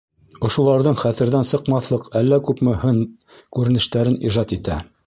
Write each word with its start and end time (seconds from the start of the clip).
Ошоларҙың 0.47 0.97
хәтерҙән 1.01 1.45
сыҡмаҫлыҡ 1.51 2.09
әллә 2.23 2.41
күпме 2.49 2.77
һын-күренештәрен 2.87 4.21
ижад 4.31 4.61
итә. 4.61 4.83